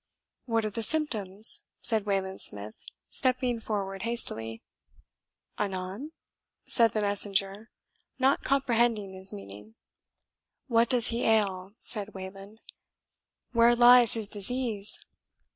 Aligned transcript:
"What 0.45 0.65
are 0.65 0.71
the 0.71 0.81
symptoms?" 0.81 1.67
said 1.79 2.07
Wayland 2.07 2.41
Smith, 2.41 2.73
stepping 3.11 3.59
forward 3.59 4.01
hastily. 4.01 4.63
"Anan?" 5.59 6.11
said 6.65 6.93
the 6.93 7.01
messenger, 7.03 7.69
not 8.17 8.41
comprehending 8.41 9.13
his 9.13 9.31
meaning. 9.31 9.75
"What 10.65 10.89
does 10.89 11.09
he 11.09 11.23
ail?" 11.25 11.73
said 11.77 12.15
Wayland; 12.15 12.61
"where 13.51 13.75
lies 13.75 14.13
his 14.13 14.27
disease?" 14.27 15.05